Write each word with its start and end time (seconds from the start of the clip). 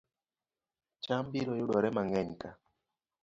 Cham 1.03 1.25
biro 1.31 1.53
yudore 1.59 1.89
mang'eny 1.95 2.29
ka 2.41 2.49